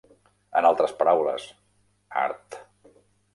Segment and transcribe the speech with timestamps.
[0.61, 1.45] En altres paraules,
[2.23, 2.59] art.